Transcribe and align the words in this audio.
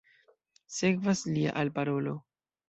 Sekvas 0.77 1.21
lia 1.35 1.53
alparolo. 1.65 2.17